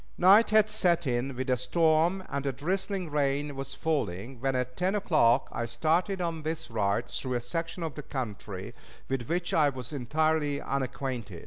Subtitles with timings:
[0.17, 4.75] Night had set in with a storm, and a drizzling rain was falling when, at
[4.75, 8.73] ten o'clock, I started on this ride through a section of country
[9.07, 11.39] with which I was entirely unacquainted.